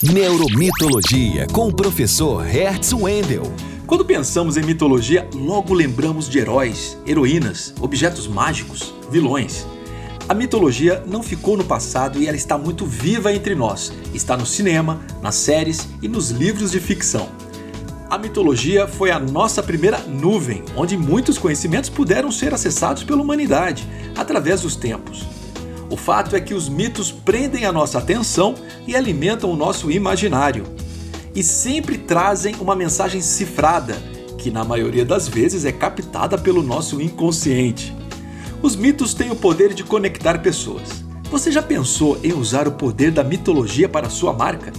[0.00, 3.42] Neuromitologia com o professor Hertz Wendel.
[3.84, 9.66] Quando pensamos em mitologia, logo lembramos de heróis, heroínas, objetos mágicos, vilões.
[10.28, 13.92] A mitologia não ficou no passado e ela está muito viva entre nós.
[14.14, 17.28] Está no cinema, nas séries e nos livros de ficção.
[18.08, 23.84] A mitologia foi a nossa primeira nuvem, onde muitos conhecimentos puderam ser acessados pela humanidade
[24.16, 25.26] através dos tempos.
[25.90, 28.54] O fato é que os mitos prendem a nossa atenção
[28.86, 30.64] e alimentam o nosso imaginário.
[31.34, 33.96] E sempre trazem uma mensagem cifrada,
[34.36, 37.96] que na maioria das vezes é captada pelo nosso inconsciente.
[38.62, 40.88] Os mitos têm o poder de conectar pessoas.
[41.30, 44.72] Você já pensou em usar o poder da mitologia para sua marca?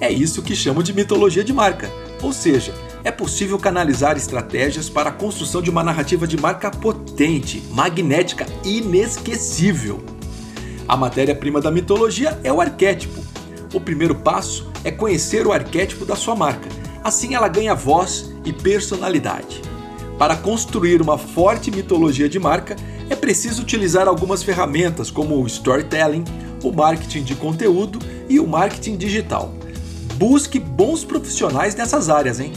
[0.00, 1.90] É isso que chamo de mitologia de marca.
[2.22, 7.62] Ou seja, é possível canalizar estratégias para a construção de uma narrativa de marca potente,
[7.70, 10.13] magnética e inesquecível.
[10.86, 13.22] A matéria-prima da mitologia é o arquétipo.
[13.72, 16.68] O primeiro passo é conhecer o arquétipo da sua marca.
[17.02, 19.62] Assim ela ganha voz e personalidade.
[20.18, 22.76] Para construir uma forte mitologia de marca,
[23.08, 26.24] é preciso utilizar algumas ferramentas como o storytelling,
[26.62, 27.98] o marketing de conteúdo
[28.28, 29.54] e o marketing digital.
[30.16, 32.52] Busque bons profissionais nessas áreas, hein?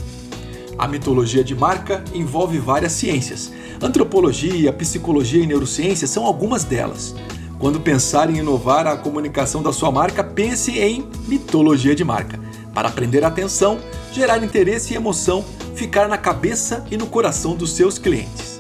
[0.78, 3.52] A mitologia de marca envolve várias ciências.
[3.82, 7.16] Antropologia, psicologia e neurociência são algumas delas.
[7.60, 12.40] Quando pensar em inovar a comunicação da sua marca, pense em mitologia de marca.
[12.72, 13.80] Para prender a atenção,
[14.14, 18.60] gerar interesse e emoção, ficar na cabeça e no coração dos seus clientes.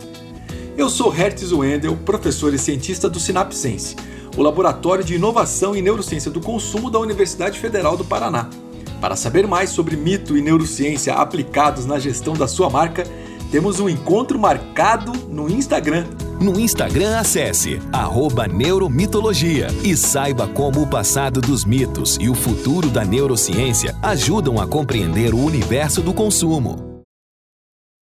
[0.75, 3.95] Eu sou Hertz Wendel, professor e cientista do Sinapsense,
[4.35, 8.49] o laboratório de inovação e neurociência do consumo da Universidade Federal do Paraná.
[8.99, 13.03] Para saber mais sobre mito e neurociência aplicados na gestão da sua marca,
[13.51, 16.05] temos um encontro marcado no Instagram.
[16.39, 17.81] No Instagram, acesse
[18.47, 24.67] Neuromitologia e saiba como o passado dos mitos e o futuro da neurociência ajudam a
[24.67, 26.86] compreender o universo do consumo.